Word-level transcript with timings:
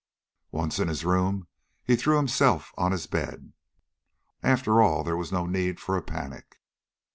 Once 0.51 0.79
in 0.79 0.87
his 0.87 1.05
room 1.05 1.47
he 1.83 1.95
threw 1.95 2.17
himself 2.17 2.71
on 2.75 2.91
his 2.91 3.05
bed. 3.05 3.53
After 4.41 4.81
all 4.81 5.03
there 5.03 5.15
was 5.15 5.31
no 5.31 5.45
need 5.45 5.79
for 5.79 5.95
a 5.95 6.01
panic. 6.01 6.59